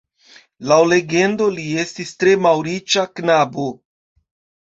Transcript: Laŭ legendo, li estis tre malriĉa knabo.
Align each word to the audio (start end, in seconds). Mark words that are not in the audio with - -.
Laŭ 0.69 0.77
legendo, 0.93 1.49
li 1.57 1.65
estis 1.83 2.15
tre 2.23 2.33
malriĉa 2.45 3.05
knabo. 3.19 3.67